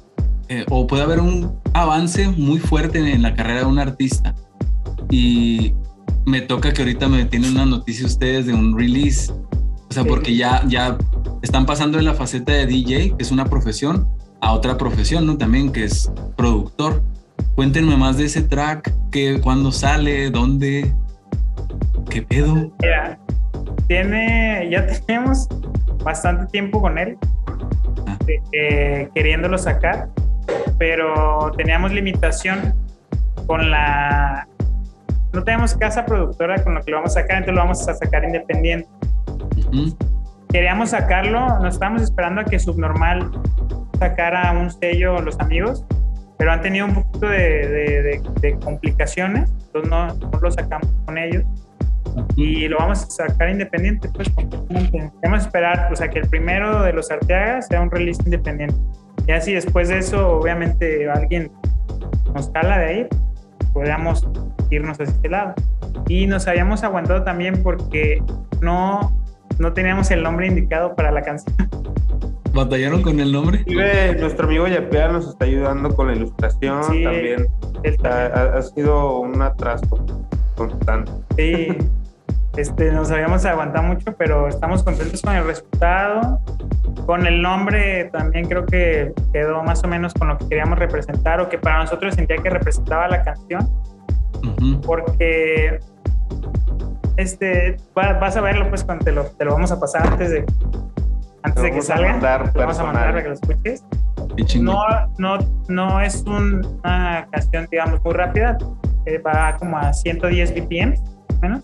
eh, 0.50 0.66
o 0.70 0.86
puede 0.86 1.04
haber 1.04 1.22
un 1.22 1.58
avance 1.74 2.28
muy 2.28 2.60
fuerte 2.60 3.00
en, 3.00 3.08
en 3.08 3.22
la 3.22 3.34
carrera 3.34 3.62
de 3.62 3.66
un 3.68 3.80
artista. 3.80 4.36
Y 5.10 5.74
me 6.26 6.42
toca 6.42 6.74
que 6.74 6.82
ahorita 6.82 7.08
me 7.08 7.24
tienen 7.24 7.52
una 7.52 7.66
noticia 7.66 8.06
ustedes 8.06 8.46
de 8.46 8.54
un 8.54 8.78
release. 8.78 9.32
O 9.32 9.94
sea, 9.94 10.04
porque 10.04 10.36
ya, 10.36 10.66
ya 10.68 10.98
están 11.44 11.66
pasando 11.66 11.98
de 11.98 12.04
la 12.04 12.14
faceta 12.14 12.52
de 12.52 12.66
DJ, 12.66 13.16
que 13.16 13.24
es 13.24 13.32
una 13.32 13.46
profesión, 13.46 14.06
a 14.42 14.52
otra 14.52 14.78
profesión, 14.78 15.26
¿no? 15.26 15.38
También, 15.38 15.72
que 15.72 15.86
es 15.86 16.12
productor. 16.36 17.06
Cuéntenme 17.56 17.96
más 17.96 18.18
de 18.18 18.26
ese 18.26 18.42
track, 18.42 18.94
que, 19.12 19.40
cuándo 19.40 19.72
sale, 19.72 20.30
dónde, 20.30 20.94
qué 22.10 22.22
pedo. 22.22 22.72
Mira, 22.82 23.18
tiene, 23.88 24.68
ya 24.72 24.86
tenemos 25.06 25.48
bastante 26.04 26.46
tiempo 26.52 26.82
con 26.82 26.98
él, 26.98 27.18
Ah. 28.06 28.18
eh, 28.28 28.42
eh, 28.54 29.10
queriéndolo 29.16 29.58
sacar, 29.58 30.10
pero 30.78 31.52
teníamos 31.58 31.92
limitación 31.94 32.74
con 33.48 33.72
la... 33.72 34.48
No 35.32 35.44
tenemos 35.44 35.74
casa 35.76 36.06
productora 36.06 36.62
con 36.64 36.76
lo 36.76 36.82
que 36.82 36.92
lo 36.92 36.98
vamos 36.98 37.16
a 37.18 37.22
sacar, 37.22 37.38
entonces 37.38 37.56
lo 37.56 37.62
vamos 37.62 37.88
a 37.88 37.94
sacar 37.94 38.24
independiente. 38.26 38.88
Queríamos 40.50 40.90
sacarlo, 40.92 41.60
nos 41.60 41.74
estábamos 41.76 42.02
esperando 42.04 42.42
a 42.42 42.46
que 42.46 42.60
Subnormal 42.60 43.32
sacara 44.00 44.52
un 44.52 44.70
sello 44.70 45.20
Los 45.22 45.40
Amigos, 45.40 45.84
pero 46.38 46.52
han 46.52 46.62
tenido 46.62 46.86
un 46.86 46.94
poquito 46.96 47.28
de, 47.30 47.38
de- 47.68 48.02
de- 48.04 48.22
de 48.42 48.60
complicaciones, 48.60 49.50
entonces 49.68 49.90
no, 49.90 50.08
no 50.14 50.40
lo 50.40 50.52
sacamos 50.52 50.88
con 51.06 51.18
ellos 51.18 51.44
y 52.36 52.68
lo 52.68 52.78
vamos 52.78 53.04
a 53.04 53.10
sacar 53.10 53.50
independiente, 53.50 54.10
pues 54.14 54.30
completamente. 54.30 55.12
Vamos 55.24 55.40
a 55.40 55.44
esperar, 55.46 55.90
o 55.92 55.96
sea, 55.96 56.10
que 56.10 56.20
el 56.20 56.30
primero 56.30 56.82
de 56.84 56.94
los 56.94 57.10
Arteagas 57.12 57.68
sea 57.68 57.82
un 57.82 57.90
release 57.92 58.22
independiente. 58.26 58.76
Ya 59.28 59.40
si 59.42 59.54
después 59.54 59.90
de 59.90 60.00
eso, 60.00 60.38
obviamente, 60.38 61.10
alguien 61.10 61.52
nos 62.34 62.50
cala 62.50 62.78
de 62.80 62.86
ahí, 62.86 63.08
podríamos 63.74 64.28
irnos 64.70 65.00
hacia 65.00 65.14
este 65.14 65.30
lado. 65.30 65.54
Y 66.08 66.28
nos 66.28 66.48
habíamos 66.48 66.84
aguantado 66.84 67.24
también 67.24 67.62
porque 67.64 68.22
no, 68.62 69.16
no 69.60 69.74
teníamos 69.74 70.12
el 70.12 70.24
nombre 70.24 70.48
indicado 70.48 70.96
para 70.96 71.12
la 71.12 71.22
canción. 71.22 71.56
¿Batallaron 72.54 73.02
con 73.02 73.20
el 73.20 73.32
nombre? 73.32 73.60
Inclusive, 73.66 74.16
nuestro 74.20 74.46
amigo 74.46 74.68
Yapea 74.68 75.08
nos 75.08 75.28
está 75.28 75.46
ayudando 75.46 75.96
con 75.96 76.08
la 76.08 76.14
ilustración 76.16 76.84
Sí, 76.84 77.04
también. 77.04 77.48
El- 77.84 78.06
Ha, 78.06 78.26
ha- 78.28 78.58
ha 78.58 78.62
sido 78.62 79.20
un 79.20 79.42
atraso 79.42 80.06
constante. 80.56 81.12
Sí, 81.38 81.68
este, 82.58 82.92
nos 82.92 83.10
habíamos 83.12 83.46
aguantado 83.46 83.84
mucho, 83.86 84.14
pero 84.18 84.48
estamos 84.48 84.84
contentos 84.84 85.22
con 85.22 85.36
el 85.36 85.46
resultado. 85.46 86.40
Con 87.06 87.26
el 87.28 87.42
nombre 87.42 88.06
también 88.14 88.46
creo 88.48 88.66
que 88.66 89.14
quedó 89.34 89.64
más 89.64 89.84
o 89.84 89.88
menos 89.88 90.14
con 90.14 90.28
lo 90.30 90.38
que 90.38 90.48
queríamos 90.48 90.78
representar 90.80 91.42
o 91.42 91.50
que 91.50 91.58
para 91.58 91.80
nosotros 91.80 92.14
sentía 92.16 92.38
que 92.38 92.50
representaba 92.50 93.08
la 93.10 93.24
canción, 93.24 93.68
Ujú. 94.42 94.80
porque 94.82 95.80
este, 97.18 97.78
va- 97.98 98.14
vas 98.20 98.38
a 98.38 98.42
verlo 98.42 98.70
pues 98.70 98.84
cuando 98.84 99.04
te 99.06 99.12
lo, 99.12 99.26
te 99.26 99.46
lo 99.46 99.54
vamos 99.54 99.72
a 99.72 99.80
pasar 99.80 100.08
antes 100.08 100.30
de, 100.32 100.46
antes 101.44 101.62
Te 101.62 101.70
de 101.70 101.72
que 101.72 101.82
salga. 101.82 102.20
Te 102.54 102.60
vamos 102.60 102.80
a 102.80 102.84
mandar 102.84 103.10
para 103.12 103.22
que 103.24 103.28
lo 103.30 103.34
escuches. 103.34 103.84
No, 104.62 104.84
no, 105.18 105.38
no 105.68 106.00
es 106.02 106.24
un- 106.26 106.80
una 106.84 107.28
canción, 107.32 107.68
digamos, 107.70 108.04
muy 108.04 108.14
rápida, 108.14 108.58
eh, 109.06 109.18
va 109.20 109.58
como 109.58 109.78
a 109.78 109.92
110 109.94 110.54
BPM, 110.56 110.96
más 111.42 111.64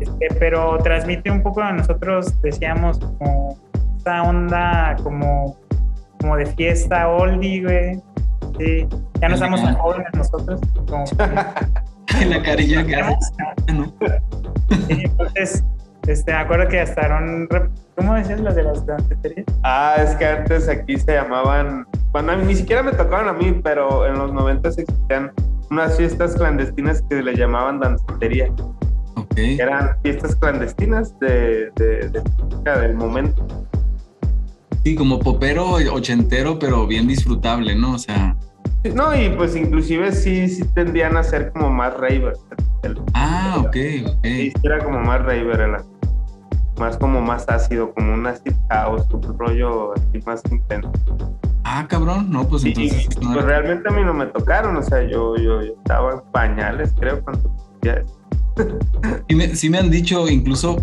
Este, 0.00 0.28
pero 0.38 0.78
transmite 0.78 1.30
un 1.30 1.42
poco 1.42 1.62
a 1.62 1.72
nosotros, 1.72 2.40
decíamos, 2.42 2.98
como 2.98 3.56
esa 3.98 4.22
onda 4.22 4.96
como, 5.02 5.56
como 6.20 6.36
de 6.36 6.46
fiesta 6.46 7.08
oldie, 7.08 7.62
güey. 7.62 8.02
Sí, 8.58 8.88
ya 9.20 9.28
no 9.28 9.34
estamos 9.34 9.62
tan 9.62 9.74
jóvenes 9.76 10.08
nosotros. 10.14 10.60
Como, 10.88 11.04
La 12.26 12.42
carilla 12.42 12.84
que 12.86 12.96
haces. 12.96 13.32
No. 13.72 13.92
sí, 14.88 15.02
entonces, 15.04 15.64
este, 16.06 16.32
me 16.32 16.38
acuerdo 16.38 16.68
que 16.68 16.80
hasta 16.80 17.02
eran, 17.02 17.48
¿cómo 17.96 18.14
decías 18.14 18.40
las 18.40 18.54
de 18.54 18.62
las 18.62 18.86
danceterías? 18.86 19.46
Ah, 19.64 19.96
es 19.98 20.14
que 20.16 20.24
antes 20.24 20.68
aquí 20.68 20.98
se 20.98 21.14
llamaban, 21.14 21.86
bueno, 22.12 22.36
ni 22.36 22.54
siquiera 22.54 22.82
me 22.82 22.92
tocaban 22.92 23.28
a 23.28 23.32
mí, 23.32 23.60
pero 23.62 24.06
en 24.06 24.18
los 24.18 24.32
90 24.32 24.68
existían 24.68 25.32
unas 25.70 25.96
fiestas 25.96 26.36
clandestinas 26.36 27.02
que 27.10 27.22
le 27.22 27.34
llamaban 27.34 27.80
dancetería. 27.80 28.50
Eran 29.36 29.96
fiestas 30.02 30.36
clandestinas 30.36 31.18
de, 31.20 31.70
de, 31.76 32.08
de 32.08 32.22
música 32.42 32.78
del 32.78 32.94
momento. 32.94 33.46
Sí, 34.84 34.94
como 34.94 35.18
popero 35.18 35.72
ochentero, 35.92 36.58
pero 36.58 36.86
bien 36.86 37.06
disfrutable, 37.08 37.74
¿no? 37.74 37.94
O 37.94 37.98
sea, 37.98 38.36
No, 38.94 39.14
y 39.20 39.30
pues 39.30 39.56
inclusive 39.56 40.12
sí, 40.12 40.48
sí 40.48 40.62
tendían 40.74 41.16
a 41.16 41.22
ser 41.22 41.52
como 41.52 41.70
más 41.70 41.94
ravers. 41.94 42.38
El- 42.82 43.00
ah, 43.14 43.56
ok, 43.66 43.74
Sí, 43.74 44.04
ok. 44.06 44.24
sí 44.24 44.52
era 44.62 44.78
como 44.84 45.00
más 45.00 45.20
raver, 45.24 45.60
el- 45.60 45.76
más 46.78 46.96
como 46.98 47.20
más 47.20 47.48
ácido, 47.48 47.92
como 47.94 48.12
un 48.14 48.26
acid 48.26 48.52
house, 48.70 49.06
un 49.12 49.38
rollo 49.38 49.94
así 49.94 50.20
más 50.26 50.42
intenso. 50.50 50.92
Ah, 51.64 51.84
cabrón, 51.88 52.30
no, 52.30 52.46
pues 52.46 52.64
entonces. 52.64 53.08
y, 53.20 53.24
no 53.24 53.32
pues 53.32 53.44
era- 53.44 53.58
realmente 53.60 53.88
a 53.88 53.92
mí 53.92 54.04
no 54.04 54.14
me 54.14 54.26
tocaron, 54.26 54.76
o 54.76 54.82
sea, 54.82 55.02
yo, 55.02 55.36
yo, 55.36 55.62
yo 55.62 55.72
estaba 55.72 56.12
en 56.12 56.20
pañales, 56.32 56.94
creo, 56.98 57.20
cuando 57.24 57.50
ya. 57.82 58.02
Sí 59.28 59.34
me, 59.34 59.54
sí 59.54 59.70
me 59.70 59.78
han 59.78 59.90
dicho, 59.90 60.28
incluso 60.28 60.76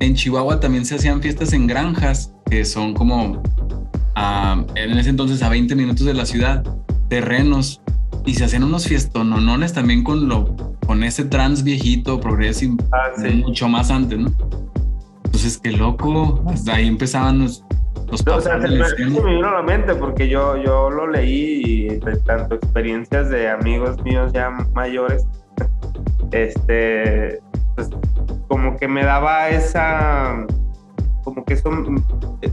en 0.00 0.14
Chihuahua 0.14 0.58
también 0.60 0.84
se 0.84 0.96
hacían 0.96 1.20
fiestas 1.22 1.52
en 1.52 1.66
granjas, 1.66 2.34
que 2.50 2.64
son 2.64 2.94
como 2.94 3.42
a- 4.16 4.64
en 4.74 4.98
ese 4.98 5.10
entonces 5.10 5.42
a 5.42 5.48
20 5.48 5.74
minutos 5.76 6.04
de 6.06 6.14
la 6.14 6.26
ciudad, 6.26 6.64
terrenos, 7.08 7.80
y 8.26 8.34
se 8.34 8.44
hacían 8.44 8.64
unos 8.64 8.86
fiestononones 8.86 9.72
también 9.72 10.02
con 10.04 10.28
lo 10.28 10.54
con 10.86 11.04
ese 11.04 11.24
trans 11.24 11.62
viejito, 11.62 12.18
progressive, 12.20 12.74
Ah, 12.92 13.10
sí. 13.16 13.28
mucho 13.46 13.68
más 13.68 13.90
antes, 13.92 14.18
¿no? 14.18 14.32
Entonces, 15.24 15.56
qué 15.58 15.70
loco, 15.70 16.42
hasta 16.48 16.74
ahí 16.74 16.88
empezaban 16.88 17.38
los, 17.38 17.64
los 18.10 18.26
No, 18.26 18.34
o 18.36 18.40
sea, 18.40 18.60
se 18.60 18.66
me, 18.68 18.84
se 18.84 18.96
vino 19.04 19.48
a 19.48 19.52
la 19.52 19.62
mente 19.62 19.94
porque 19.94 20.28
yo, 20.28 20.56
yo 20.60 20.90
lo 20.90 21.06
leí 21.06 21.62
y 21.64 21.88
de 22.00 22.16
tanto 22.26 22.56
experiencias 22.56 23.30
de 23.30 23.48
amigos 23.48 24.02
míos 24.02 24.32
ya 24.34 24.50
mayores, 24.74 25.24
este, 26.32 27.40
pues 27.74 27.88
como 28.48 28.76
que 28.76 28.88
me 28.88 29.04
daba 29.04 29.48
esa, 29.48 30.46
como 31.24 31.44
que 31.44 31.54
eso 31.54 31.70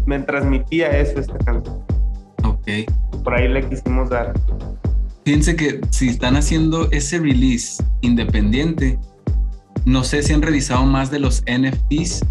me 0.06 0.20
transmitía 0.20 0.90
eso 0.98 1.20
esta 1.20 1.38
canción. 1.40 1.84
Ok. 2.44 2.68
Por 3.24 3.34
ahí 3.34 3.48
le 3.48 3.68
quisimos 3.68 4.10
dar. 4.10 4.34
Fíjense 5.26 5.56
que 5.56 5.82
si 5.90 6.08
están 6.08 6.38
haciendo 6.38 6.90
ese 6.92 7.20
release 7.20 7.84
independiente, 8.02 8.98
no 9.86 10.04
sé 10.04 10.24
si 10.24 10.34
han 10.34 10.42
revisado 10.42 10.86
más 10.86 11.12
de 11.12 11.20
los 11.20 11.44
NFTs, 11.48 12.26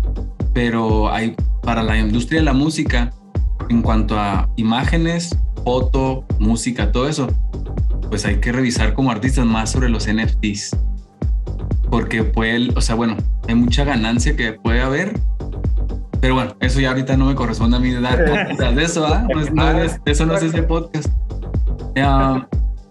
pero 0.54 1.10
hay 1.12 1.36
para 1.62 1.82
la 1.82 1.98
industria 1.98 2.40
de 2.40 2.44
la 2.44 2.52
música, 2.52 3.12
en 3.68 3.82
cuanto 3.82 4.18
a 4.18 4.48
imágenes, 4.56 5.36
foto, 5.64 6.24
música, 6.38 6.92
todo 6.92 7.08
eso, 7.08 7.28
pues 8.08 8.24
hay 8.24 8.36
que 8.36 8.52
revisar 8.52 8.94
como 8.94 9.10
artistas 9.10 9.44
más 9.44 9.72
sobre 9.72 9.88
los 9.88 10.06
NFTs. 10.06 10.76
Porque 11.90 12.24
puede, 12.24 12.70
o 12.76 12.80
sea, 12.80 12.94
bueno, 12.94 13.16
hay 13.48 13.54
mucha 13.54 13.84
ganancia 13.84 14.34
que 14.36 14.52
puede 14.54 14.80
haber. 14.80 15.18
Pero 16.20 16.34
bueno, 16.34 16.56
eso 16.60 16.80
ya 16.80 16.88
ahorita 16.90 17.16
no 17.16 17.26
me 17.26 17.34
corresponde 17.34 17.76
a 17.76 17.80
mí 17.80 17.92
dar 17.92 18.24
podcast 18.24 18.74
de 18.74 18.82
eso, 18.84 19.06
¿ah? 19.06 19.26
No 19.32 19.40
es- 19.40 19.52
no 19.52 19.70
es- 19.82 20.00
eso 20.04 20.26
no 20.26 20.34
es 20.36 20.42
ese 20.42 20.62
podcast. 20.62 21.08
Ah, 21.96 22.46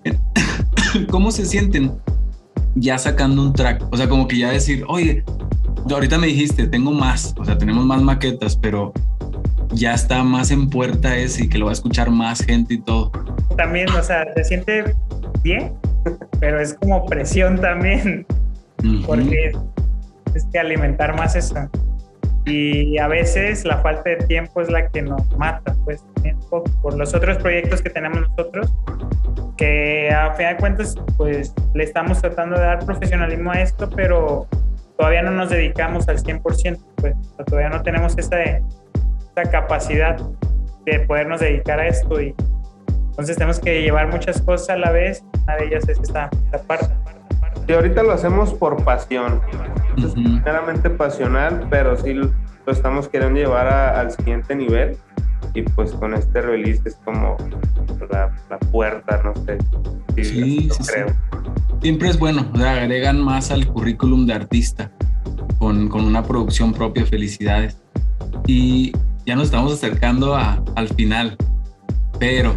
¿Cómo 1.10 1.32
se 1.32 1.46
sienten 1.46 1.92
ya 2.76 2.98
sacando 2.98 3.42
un 3.42 3.54
track? 3.54 3.84
O 3.92 3.98
sea, 3.98 4.08
como 4.08 4.28
que 4.28 4.38
ya 4.38 4.52
decir, 4.52 4.84
oye, 4.88 5.24
ahorita 5.90 6.18
me 6.18 6.28
dijiste, 6.28 6.68
tengo 6.68 6.92
más, 6.92 7.34
o 7.38 7.44
sea, 7.46 7.58
tenemos 7.58 7.86
más 7.86 8.02
maquetas, 8.02 8.56
pero 8.56 8.94
ya 9.72 9.94
está 9.94 10.24
más 10.24 10.52
en 10.52 10.70
puerta 10.70 11.18
ese 11.18 11.46
y 11.46 11.50
que 11.50 11.58
lo 11.58 11.66
va 11.66 11.72
a 11.72 11.74
escuchar 11.74 12.10
más 12.12 12.42
gente 12.46 12.76
y 12.76 12.78
todo. 12.82 13.12
También, 13.58 13.90
o 13.90 14.02
sea, 14.04 14.24
se 14.36 14.44
siente 14.46 14.96
bien, 15.44 15.74
pero 16.40 16.60
es 16.62 16.76
como 16.76 17.06
presión 17.08 17.60
también. 17.60 18.26
Porque 19.06 19.52
es 20.34 20.46
que 20.52 20.60
alimentar 20.60 21.16
más 21.16 21.36
eso. 21.36 21.70
Y 22.46 23.00
a 23.00 23.08
veces 23.08 23.66
la 23.66 23.80
falta 23.80 24.10
de 24.10 24.18
tiempo 24.18 24.62
es 24.62 24.70
la 24.70 24.88
que 24.90 25.02
nos 25.02 25.28
mata, 25.38 25.76
pues, 25.84 26.04
también 26.14 26.38
por, 26.50 26.96
los 26.96 27.16
otros 27.16 27.38
proyectos 27.38 27.82
que 27.82 27.90
tenemos 27.90 28.30
nosotros, 28.30 28.72
que 29.58 30.12
a 30.12 30.32
fin 30.34 30.48
de 30.50 30.58
cuentas, 30.58 30.96
pues, 31.18 31.54
le 31.74 31.84
estamos 31.84 32.22
tratando 32.22 32.56
de 32.56 32.62
dar 32.62 32.86
profesionalismo 32.86 33.52
a 33.52 33.62
esto, 33.62 33.90
pero 33.90 34.48
todavía 34.96 35.24
no 35.24 35.32
nos 35.32 35.50
dedicamos 35.50 36.08
al 36.08 36.20
100%, 36.20 36.78
pues, 36.98 37.16
todavía 37.48 37.70
no 37.70 37.82
tenemos 37.82 38.16
esa, 38.16 38.44
esa 38.44 39.50
capacidad 39.52 40.18
de 40.86 41.00
podernos 41.00 41.40
dedicar 41.40 41.80
a 41.80 41.88
esto 41.88 42.22
y 42.22 42.36
entonces 43.10 43.38
tenemos 43.38 43.60
que 43.60 43.82
llevar 43.82 44.12
muchas 44.12 44.42
cosas 44.42 44.70
a 44.70 44.78
la 44.78 44.92
vez, 44.92 45.24
una 45.44 45.56
de 45.56 45.66
ellas 45.66 45.88
es 45.88 46.00
esta, 46.00 46.30
esta 46.46 46.62
parte. 46.68 46.94
Y 47.68 47.74
ahorita 47.74 48.04
lo 48.04 48.12
hacemos 48.12 48.54
por 48.54 48.84
pasión. 48.84 49.42
Es 49.98 50.16
meramente 50.16 50.90
pasional, 50.90 51.68
pero 51.70 51.96
sí 51.98 52.14
lo 52.14 52.30
estamos 52.68 53.08
queriendo 53.08 53.40
llevar 53.40 53.68
a- 53.68 54.00
al 54.00 54.12
siguiente 54.12 54.56
nivel. 54.56 54.98
Y 55.54 55.62
pues 55.62 55.92
con 55.94 56.14
este 56.14 56.42
release 56.42 56.82
es 56.86 56.96
como 57.06 57.38
la, 58.12 58.32
la 58.50 58.58
puerta, 58.72 59.22
no 59.24 59.34
sé. 59.46 59.58
Sí, 60.16 60.70
Sí, 60.70 60.70
creo. 60.88 61.08
Siempre 61.82 62.10
es 62.10 62.20
bueno, 62.20 62.46
o 62.54 62.58
sea, 62.58 62.82
agregan 62.82 63.22
más 63.22 63.52
al 63.52 63.68
currículum 63.68 64.26
de 64.26 64.34
artista 64.34 64.92
con, 65.60 65.88
con 65.88 66.04
una 66.06 66.24
producción 66.24 66.74
propia, 66.74 67.06
felicidades. 67.06 67.78
Y 68.48 68.92
ya 69.26 69.36
nos 69.36 69.46
estamos 69.46 69.72
acercando 69.74 70.36
a- 70.36 70.62
al 70.76 70.90
final, 70.90 71.38
pero 72.20 72.54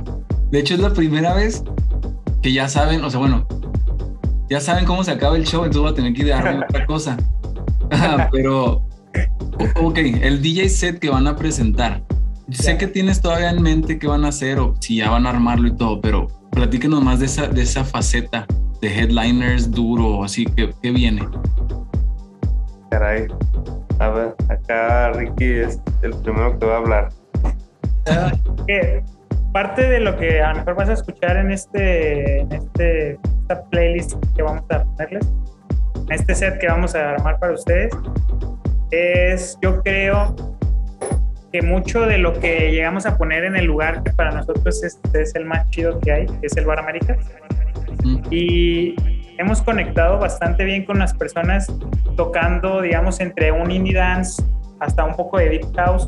de 0.51 0.59
hecho 0.61 0.75
es 0.75 0.81
la 0.81 0.93
primera 0.93 1.35
vez 1.35 1.63
que 2.43 2.53
ya 2.53 2.69
saben, 2.69 3.05
o 3.05 3.11
sea, 3.11 3.21
bueno, 3.21 3.47
ya 4.49 4.61
saben 4.61 4.85
cómo 4.85 5.05
se 5.05 5.11
acaba 5.11 5.37
el 5.37 5.45
show, 5.45 5.65
entonces 5.65 5.83
voy 5.83 5.93
a 5.93 5.95
tener 5.95 6.13
que 6.15 6.25
darme 6.25 6.65
otra 6.65 6.87
cosa. 6.87 7.17
Ah, 7.91 8.29
pero, 8.33 8.83
ok, 9.81 9.99
el 10.23 10.43
DJ 10.43 10.69
set 10.69 10.99
que 10.99 11.11
van 11.11 11.27
a 11.27 11.37
presentar. 11.37 12.03
Sé 12.51 12.79
que 12.79 12.87
tienes 12.87 13.21
todavía 13.21 13.51
en 13.51 13.63
mente 13.63 13.99
qué 13.99 14.07
van 14.07 14.25
a 14.25 14.29
hacer 14.29 14.59
o 14.59 14.75
si 14.81 14.97
ya 14.97 15.11
van 15.11 15.27
a 15.27 15.31
armarlo 15.31 15.69
y 15.69 15.77
todo, 15.77 16.01
pero 16.01 16.29
platíquenos 16.51 17.03
más 17.03 17.21
de 17.21 17.27
esa, 17.27 17.47
de 17.47 17.63
esa 17.63 17.85
faceta 17.85 18.47
de 18.81 18.89
headliners 18.89 19.71
duro, 19.71 20.25
así 20.25 20.47
que, 20.47 20.73
¿qué 20.83 20.91
viene? 20.91 21.29
Caray. 22.91 23.27
A 23.99 24.09
ver, 24.11 24.35
acá 24.49 25.11
Ricky 25.13 25.45
es 25.45 25.81
el 26.03 26.13
primero 26.23 26.59
que 26.59 26.67
va 26.67 26.75
a 26.75 26.79
hablar. 26.79 27.09
que 28.67 29.03
parte 29.53 29.89
de 29.89 30.01
lo 30.01 30.17
que 30.17 30.41
a 30.41 30.53
lo 30.53 30.59
mejor 30.61 30.77
vas 30.77 30.89
a 30.89 30.93
escuchar 30.93 31.37
en 31.37 31.51
este, 31.51 32.41
en 32.41 32.53
este 32.53 33.19
esta 33.49 33.65
playlist 33.71 34.15
que 34.37 34.43
vamos 34.43 34.63
a 34.71 34.85
ponerles, 34.85 35.27
en 35.95 36.13
este 36.13 36.35
set 36.35 36.59
que 36.59 36.67
vamos 36.67 36.95
a 36.95 37.13
armar 37.13 37.39
para 37.39 37.55
ustedes, 37.55 37.95
es 38.91 39.59
yo 39.63 39.83
creo 39.83 40.37
que 41.51 41.63
mucho 41.63 42.03
de 42.03 42.19
lo 42.19 42.39
que 42.39 42.71
llegamos 42.71 43.07
a 43.07 43.17
poner 43.17 43.45
en 43.45 43.57
el 43.57 43.65
lugar 43.65 44.03
que 44.03 44.13
para 44.13 44.33
nosotros 44.33 44.85
es, 44.85 45.01
es 45.15 45.35
el 45.35 45.47
más 45.47 45.69
chido 45.71 45.99
que 45.99 46.13
hay, 46.13 46.27
que 46.27 46.47
es 46.47 46.57
el 46.59 46.67
Bar 46.67 46.81
América. 46.81 47.17
Mm. 48.05 48.19
Y 48.31 48.95
hemos 49.39 49.63
conectado 49.63 50.19
bastante 50.19 50.65
bien 50.65 50.85
con 50.85 50.99
las 50.99 51.15
personas 51.15 51.73
tocando, 52.17 52.83
digamos, 52.83 53.19
entre 53.21 53.51
un 53.51 53.71
indie 53.71 53.95
dance 53.95 54.43
hasta 54.79 55.05
un 55.05 55.17
poco 55.17 55.39
de 55.39 55.49
deep 55.49 55.75
house, 55.75 56.07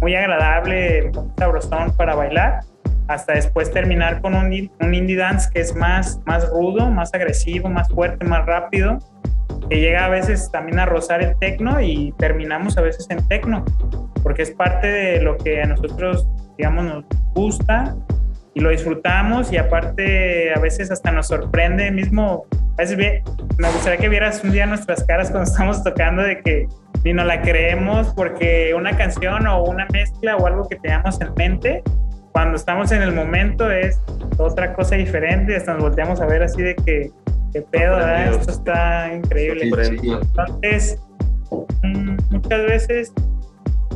muy 0.00 0.14
agradable, 0.14 1.10
muy 1.12 1.30
sabrosón 1.36 1.96
para 1.96 2.14
bailar, 2.14 2.60
hasta 3.08 3.34
después 3.34 3.70
terminar 3.70 4.20
con 4.20 4.34
un, 4.34 4.70
un 4.80 4.94
indie 4.94 5.16
dance 5.16 5.50
que 5.52 5.60
es 5.60 5.74
más, 5.76 6.20
más 6.26 6.48
rudo, 6.48 6.90
más 6.90 7.12
agresivo, 7.14 7.68
más 7.68 7.88
fuerte, 7.88 8.24
más 8.26 8.46
rápido, 8.46 8.98
que 9.68 9.80
llega 9.80 10.04
a 10.04 10.08
veces 10.08 10.50
también 10.50 10.78
a 10.78 10.86
rozar 10.86 11.22
el 11.22 11.38
tecno 11.38 11.80
y 11.80 12.12
terminamos 12.18 12.76
a 12.78 12.82
veces 12.82 13.06
en 13.10 13.26
tecno, 13.28 13.64
porque 14.22 14.42
es 14.42 14.50
parte 14.50 14.86
de 14.86 15.20
lo 15.22 15.36
que 15.36 15.62
a 15.62 15.66
nosotros, 15.66 16.26
digamos, 16.58 16.84
nos 16.84 17.04
gusta 17.34 17.96
y 18.54 18.60
lo 18.60 18.70
disfrutamos 18.70 19.52
y 19.52 19.56
aparte 19.56 20.52
a 20.54 20.60
veces 20.60 20.90
hasta 20.90 21.10
nos 21.10 21.26
sorprende 21.28 21.90
mismo. 21.90 22.44
A 22.74 22.82
veces 22.82 22.96
ve- 22.96 23.22
me 23.58 23.68
gustaría 23.70 23.98
que 23.98 24.08
vieras 24.08 24.42
un 24.44 24.52
día 24.52 24.66
nuestras 24.66 25.04
caras 25.04 25.30
cuando 25.30 25.50
estamos 25.50 25.82
tocando 25.82 26.22
de 26.22 26.40
que 26.40 26.68
ni 27.04 27.12
nos 27.12 27.26
la 27.26 27.42
creemos 27.42 28.12
porque 28.14 28.72
una 28.74 28.96
canción 28.96 29.46
o 29.46 29.64
una 29.64 29.86
mezcla 29.92 30.36
o 30.36 30.46
algo 30.46 30.68
que 30.68 30.76
teníamos 30.76 31.20
en 31.20 31.34
mente, 31.36 31.82
cuando 32.34 32.56
estamos 32.56 32.90
en 32.90 33.00
el 33.00 33.12
momento 33.12 33.70
es 33.70 34.00
otra 34.38 34.74
cosa 34.74 34.96
diferente, 34.96 35.54
hasta 35.56 35.74
nos 35.74 35.82
volteamos 35.84 36.20
a 36.20 36.26
ver 36.26 36.42
así 36.42 36.60
de 36.62 36.74
que, 36.74 37.10
qué 37.52 37.62
pedo. 37.62 37.96
Esto 38.00 38.50
está 38.50 39.14
increíble. 39.14 39.70
Entonces, 40.02 40.98
mm, 41.84 42.16
muchas 42.30 42.62
veces 42.66 43.12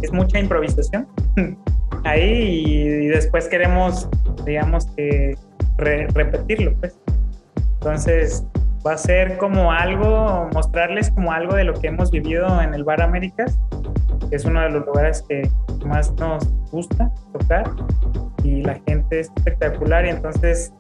es 0.03 0.13
mucha 0.13 0.39
improvisación 0.39 1.09
ahí 2.05 2.23
y, 2.23 2.79
y 3.07 3.07
después 3.09 3.49
queremos, 3.49 4.09
digamos, 4.47 4.87
que 4.97 5.37
re- 5.77 6.07
repetirlo, 6.15 6.73
pues. 6.79 6.97
Entonces, 7.81 8.45
va 8.87 8.93
a 8.93 8.99
ser 8.99 9.37
como 9.39 9.73
algo, 9.73 10.49
mostrarles 10.55 11.11
como 11.11 11.33
algo 11.33 11.55
de 11.55 11.65
lo 11.65 11.75
que 11.75 11.89
hemos 11.89 12.11
vivido 12.11 12.61
en 12.61 12.75
el 12.75 12.85
Bar 12.85 13.03
Américas, 13.03 13.59
que 14.31 14.37
es 14.37 14.45
uno 14.45 14.61
de 14.61 14.71
los 14.71 14.87
lugares 14.87 15.25
que 15.29 15.49
más 15.87 16.13
nos 16.15 16.49
gusta 16.71 17.11
tocar 17.33 17.71
y 18.45 18.63
la 18.63 18.79
gente 18.87 19.21
es 19.21 19.31
espectacular 19.37 20.07
y 20.07 20.11
entonces 20.11 20.73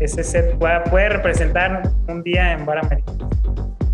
ese 0.00 0.24
set 0.24 0.58
puede, 0.58 0.80
puede 0.90 1.08
representar 1.10 1.82
un 2.08 2.22
día 2.22 2.52
en 2.52 2.66
Bar 2.66 2.78
Américas. 2.78 3.14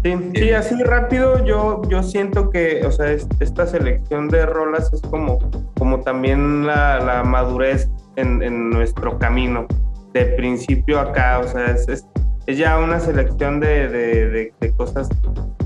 Sí, 0.05 0.31
sí, 0.37 0.51
así 0.53 0.83
rápido 0.85 1.45
yo, 1.45 1.83
yo 1.89 2.03
siento 2.03 2.51
que, 2.51 2.87
o 2.87 2.91
sea, 2.93 3.11
es- 3.11 3.27
esta 3.41 3.67
selección 3.67 4.29
de 4.29 4.47
rolas 4.47 4.93
es 4.93 5.03
como, 5.03 5.39
como 5.77 6.01
también 6.01 6.67
la, 6.67 7.01
la 7.01 7.25
madurez 7.25 7.91
en, 8.17 8.43
en 8.43 8.71
nuestro 8.71 9.19
camino, 9.19 9.67
de 10.15 10.25
principio 10.25 11.01
acá, 11.01 11.41
o 11.41 11.49
sea, 11.49 11.67
es, 11.67 11.89
es, 11.89 12.07
es 12.49 12.57
ya 12.57 12.79
una 12.79 12.99
selección 12.99 13.61
de, 13.61 13.89
de, 13.89 14.53
de- 14.59 14.73
cosas, 14.73 15.11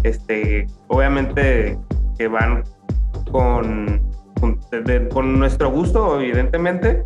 este, 0.02 0.66
obviamente 0.88 1.78
que 2.18 2.26
van 2.26 2.64
con, 3.30 4.02
con, 5.12 5.38
nuestro 5.38 5.70
gusto, 5.70 6.20
evidentemente, 6.20 7.04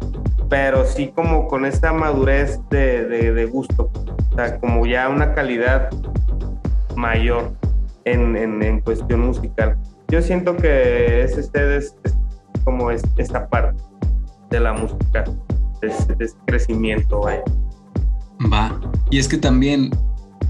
pero 0.49 0.87
sí 0.87 1.13
como 1.15 1.47
con 1.47 1.67
esta 1.67 1.93
madurez 1.93 2.59
de, 2.71 3.47
gusto, 3.53 3.91
o 4.33 4.35
sea, 4.35 4.59
como 4.61 4.87
ya 4.87 5.11
una 5.11 5.35
calidad 5.35 5.91
mayor 6.97 7.53
en, 8.07 8.35
en, 8.63 8.81
cuestión 8.81 9.27
musical. 9.27 9.77
Yo 10.09 10.23
siento 10.23 10.57
que 10.57 11.23
es, 11.23 11.37
es 11.37 11.95
como 12.65 12.91
es, 12.91 13.03
esta 13.19 13.47
parte 13.47 13.79
de 14.49 14.61
la 14.61 14.73
música, 14.73 15.25
es, 15.83 16.09
es 16.19 16.35
crecimiento, 16.47 17.21
vaya. 17.21 17.45
Va. 18.53 18.79
Y 19.11 19.19
es 19.19 19.29
que 19.29 19.39
también, 19.39 19.91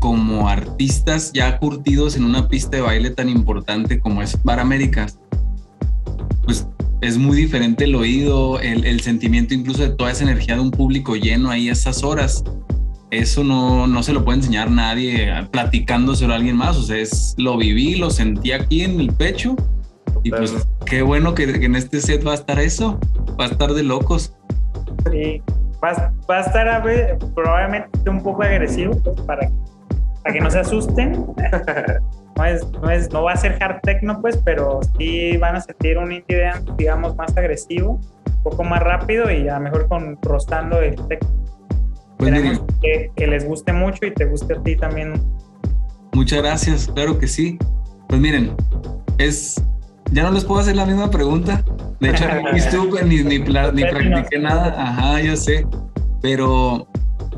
como 0.01 0.49
artistas 0.49 1.33
ya 1.33 1.59
curtidos 1.59 2.17
en 2.17 2.25
una 2.25 2.49
pista 2.49 2.77
de 2.77 2.83
baile 2.83 3.11
tan 3.11 3.29
importante 3.29 4.01
como 4.01 4.23
es 4.23 4.43
Bar 4.43 4.61
Américas, 4.61 5.19
pues 6.45 6.67
es 7.01 7.19
muy 7.19 7.37
diferente 7.37 7.85
el 7.85 7.95
oído, 7.95 8.59
el, 8.61 8.85
el 8.85 9.01
sentimiento 9.01 9.55
incluso 9.55 9.83
de 9.83 9.91
toda 9.91 10.11
esa 10.11 10.25
energía 10.25 10.55
de 10.55 10.63
un 10.63 10.71
público 10.71 11.17
lleno 11.17 11.51
ahí 11.51 11.69
a 11.69 11.73
esas 11.73 12.03
horas. 12.03 12.43
Eso 13.11 13.45
no, 13.45 13.87
no 13.87 14.03
se 14.03 14.13
lo 14.13 14.25
puede 14.25 14.39
enseñar 14.39 14.71
nadie 14.71 15.31
platicándoselo 15.53 16.33
a 16.33 16.37
alguien 16.37 16.57
más. 16.57 16.77
O 16.77 16.83
sea, 16.83 16.97
es, 16.97 17.35
lo 17.39 17.57
viví, 17.57 17.97
lo 17.97 18.11
sentí 18.11 18.53
aquí 18.53 18.83
en 18.83 19.01
el 19.01 19.13
pecho. 19.13 19.55
Y 20.25 20.31
pues 20.31 20.53
qué 20.87 21.03
bueno 21.03 21.35
que, 21.35 21.47
que 21.59 21.67
en 21.67 21.77
este 21.77 22.01
set 22.01 22.27
va 22.27 22.33
a 22.33 22.35
estar 22.35 22.59
eso. 22.59 22.99
Va 23.41 23.45
a 23.45 23.49
estar 23.49 23.75
de 23.75 23.85
locos. 23.85 24.33
Sí, 25.13 25.41
va, 25.83 25.91
a- 25.91 26.13
va 26.31 26.39
a 26.39 26.41
estar 26.41 26.69
a 26.69 26.79
ver, 26.81 27.19
probablemente 27.35 28.09
un 28.11 28.23
poco 28.23 28.43
agresivo 28.43 28.93
pues, 29.03 29.21
para, 29.23 29.47
que- 29.47 29.53
para 30.23 30.33
que 30.35 30.41
no 30.41 30.51
se 30.51 30.59
asusten. 30.61 31.27
No, 32.37 32.45
es, 32.45 32.71
no, 32.71 32.91
es, 32.91 33.11
no 33.15 33.23
va 33.23 33.33
a 33.33 33.37
ser 33.39 33.57
hard 33.63 33.81
techno, 33.81 34.21
pues, 34.21 34.37
pero 34.45 34.81
sí 34.99 35.39
van 35.39 35.57
a 35.57 35.61
sentir 35.63 35.97
un 35.97 36.13
indie 36.13 36.39
dance, 36.39 36.71
digamos, 36.77 37.17
más 37.17 37.35
agresivo, 37.35 37.93
un 37.93 38.43
poco 38.43 38.63
más 38.63 38.83
rápido 38.83 39.31
y 39.31 39.49
a 39.49 39.55
lo 39.55 39.61
mejor 39.61 39.89
con 39.89 40.19
rostando 40.21 40.83
el 40.83 40.97
techno. 41.09 41.31
Pues 42.19 42.61
que, 42.83 43.11
que 43.17 43.27
les 43.27 43.47
guste 43.49 43.73
mucho 43.73 44.05
y 44.05 44.13
te 44.13 44.27
guste 44.27 44.53
a 44.53 44.63
ti 44.63 44.77
también. 44.77 45.15
Muchas 46.13 46.43
gracias, 46.43 46.89
claro 46.95 47.19
que 47.19 47.27
sí. 47.27 47.57
Pues 48.07 48.21
miren, 48.21 48.55
es. 49.17 49.55
Ya 50.13 50.23
no 50.23 50.31
les 50.31 50.45
puedo 50.45 50.61
hacer 50.61 50.77
la 50.77 50.87
misma 50.87 51.11
pregunta. 51.11 51.65
De 52.01 52.11
hecho, 52.11 52.25
ni 52.53 52.59
estuve 52.59 53.05
ni, 53.05 53.23
ni 53.25 53.39
practiqué 53.41 54.39
nada. 54.39 54.75
Ajá, 54.79 55.21
yo 55.21 55.37
sé. 55.37 55.67
Pero, 56.23 56.89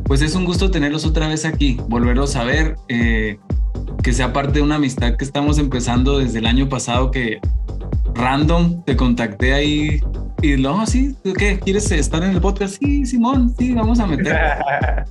pues 0.04 0.22
es 0.22 0.34
un 0.34 0.44
gusto 0.44 0.70
tenerlos 0.70 1.04
otra 1.04 1.28
vez 1.28 1.44
aquí, 1.44 1.78
volverlos 1.88 2.36
a 2.36 2.44
ver. 2.44 2.76
eh, 2.88 3.38
que 4.02 4.12
sea 4.12 4.32
parte 4.32 4.54
de 4.54 4.62
una 4.62 4.76
amistad 4.76 5.16
que 5.16 5.24
estamos 5.24 5.58
empezando 5.58 6.18
desde 6.18 6.38
el 6.38 6.46
año 6.46 6.68
pasado. 6.68 7.10
Que 7.10 7.40
random 8.14 8.82
te 8.84 8.96
contacté 8.96 9.54
ahí 9.54 10.00
y 10.40 10.56
luego, 10.56 10.86
sí, 10.86 11.16
¿tú 11.24 11.32
qué? 11.32 11.58
¿Quieres 11.58 11.90
estar 11.90 12.22
en 12.22 12.30
el 12.30 12.40
podcast? 12.40 12.76
Sí, 12.80 13.04
Simón, 13.04 13.54
sí, 13.58 13.72
vamos 13.72 13.98
a 13.98 14.06
meter. 14.06 14.36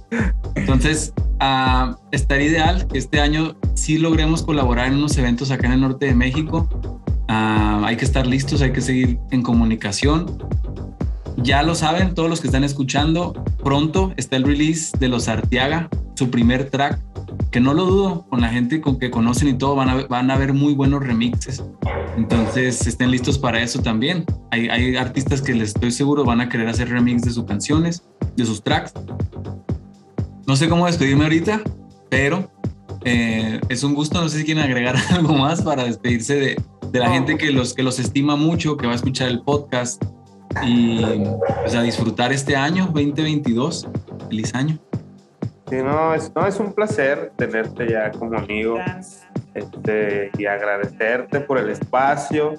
Entonces, 0.56 1.14
ah, 1.40 1.98
estaría 2.12 2.48
ideal 2.48 2.88
que 2.88 2.98
este 2.98 3.20
año 3.20 3.58
sí 3.74 3.98
logremos 3.98 4.44
colaborar 4.44 4.88
en 4.88 4.96
unos 4.96 5.18
eventos 5.18 5.52
acá 5.52 5.68
en 5.68 5.74
el 5.74 5.82
norte 5.82 6.06
de 6.06 6.16
México. 6.16 6.70
Ah, 7.28 7.82
hay 7.86 7.98
que 7.98 8.06
estar 8.06 8.26
listos, 8.26 8.62
hay 8.62 8.72
que 8.72 8.82
seguir 8.82 9.20
en 9.32 9.42
comunicación. 9.42 10.38
Ya 11.38 11.62
lo 11.62 11.76
saben 11.76 12.16
todos 12.16 12.30
los 12.30 12.42
que 12.42 12.48
están 12.48 12.64
escuchando, 12.64 13.34
pronto 13.64 14.14
está 14.18 14.38
el 14.38 14.44
release 14.44 14.98
de 14.98 15.08
Los 15.08 15.28
Arteaga, 15.28 15.90
su 16.16 16.32
primer 16.32 16.70
track, 16.70 17.00
que 17.52 17.60
no 17.60 17.74
lo 17.74 17.86
dudo, 17.86 18.26
con 18.30 18.42
la 18.42 18.50
gente 18.50 18.82
con 18.82 18.98
que 18.98 19.12
conocen 19.12 19.50
y 19.50 19.54
todo, 19.54 19.76
van 19.76 19.90
a, 19.90 20.08
van 20.08 20.32
a 20.32 20.38
ver 20.38 20.54
muy 20.54 20.74
buenos 20.74 21.04
remixes. 21.04 21.64
Entonces, 22.18 22.88
estén 22.88 23.12
listos 23.12 23.38
para 23.38 23.62
eso 23.62 23.82
también. 23.82 24.26
Hay, 24.52 24.70
hay 24.70 24.96
artistas 24.96 25.42
que 25.42 25.54
les 25.54 25.70
estoy 25.70 25.92
seguro 25.92 26.26
van 26.26 26.42
a 26.42 26.50
querer 26.50 26.68
hacer 26.68 26.90
remix 26.90 27.22
de 27.22 27.32
sus 27.32 27.46
canciones, 27.46 28.04
de 28.36 28.46
sus 28.46 28.64
tracks. 28.64 28.94
No 30.48 30.56
sé 30.56 30.68
cómo 30.70 30.88
despedirme 30.88 31.26
ahorita, 31.26 31.62
pero 32.10 32.50
eh, 33.06 33.62
es 33.70 33.84
un 33.84 33.94
gusto. 33.94 34.20
No 34.20 34.30
sé 34.30 34.40
si 34.40 34.46
quieren 34.46 34.64
agregar 34.64 34.96
algo 35.12 35.36
más 35.36 35.62
para 35.62 35.84
despedirse 35.84 36.36
de, 36.36 36.62
de 36.92 37.00
la 37.00 37.10
gente 37.10 37.38
que 37.38 37.52
los, 37.52 37.74
que 37.74 37.84
los 37.84 38.00
estima 38.00 38.36
mucho, 38.36 38.78
que 38.78 38.88
va 38.88 38.94
a 38.94 38.96
escuchar 38.96 39.30
el 39.30 39.42
podcast 39.42 40.04
y 40.64 41.04
pues, 41.62 41.76
a 41.76 41.82
disfrutar 41.82 42.32
este 42.32 42.56
año 42.56 42.86
2022. 42.86 43.88
Feliz 44.30 44.56
año. 44.56 44.78
Sí, 45.70 45.78
no, 45.78 46.14
es, 46.14 46.32
no, 46.34 46.48
es 46.48 46.60
un 46.60 46.74
placer 46.74 47.34
tenerte 47.36 47.90
ya 47.90 48.12
como 48.12 48.38
amigo 48.38 48.78
este, 49.54 50.32
y 50.38 50.46
agradecerte 50.46 51.42
por 51.42 51.58
el 51.58 51.70
espacio 51.70 52.54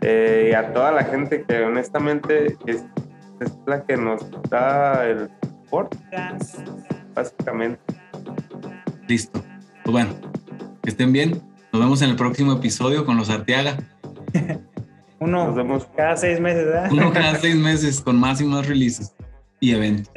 eh, 0.00 0.48
y 0.50 0.54
a 0.54 0.72
toda 0.72 0.90
la 0.92 1.04
gente 1.04 1.44
que 1.46 1.62
honestamente 1.62 2.56
es, 2.64 2.84
es 3.40 3.52
la 3.66 3.84
que 3.84 3.96
nos 3.96 4.24
da 4.48 5.06
el 5.06 5.28
support, 5.40 5.94
básicamente. 7.14 7.80
Listo. 9.06 9.42
Pues 9.84 9.92
bueno, 9.92 10.14
que 10.82 10.90
estén 10.90 11.12
bien. 11.12 11.49
Nos 11.72 11.80
vemos 11.80 12.02
en 12.02 12.10
el 12.10 12.16
próximo 12.16 12.52
episodio 12.52 13.04
con 13.06 13.16
los 13.16 13.30
Arteaga. 13.30 13.78
Uno 15.20 15.46
Nos 15.46 15.54
vemos. 15.54 15.86
cada 15.96 16.16
seis 16.16 16.40
meses, 16.40 16.64
¿verdad? 16.66 16.90
Uno 16.90 17.12
cada 17.12 17.38
seis 17.38 17.54
meses 17.54 18.00
con 18.00 18.18
más 18.18 18.40
y 18.40 18.44
más 18.44 18.66
releases 18.66 19.14
y 19.60 19.72
eventos. 19.72 20.10